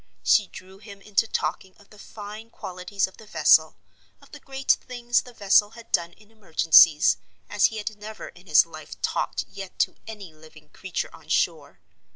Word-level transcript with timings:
She 0.23 0.47
drew 0.47 0.79
him 0.79 0.99
into 0.99 1.27
talking 1.27 1.75
of 1.77 1.91
the 1.91 1.99
fine 1.99 2.49
qualities 2.49 3.05
of 3.05 3.17
the 3.17 3.27
vessel, 3.27 3.75
of 4.19 4.31
the 4.31 4.39
great 4.39 4.71
things 4.71 5.21
the 5.21 5.31
vessel 5.31 5.69
had 5.77 5.91
done 5.91 6.13
in 6.13 6.31
emergencies, 6.31 7.17
as 7.47 7.65
he 7.65 7.77
had 7.77 7.95
never 7.95 8.29
in 8.29 8.47
his 8.47 8.65
life 8.65 8.99
talked 9.03 9.45
yet 9.47 9.77
to 9.77 9.97
any 10.07 10.33
living 10.33 10.69
creature 10.69 11.11
on 11.13 11.29
shore. 11.29 11.81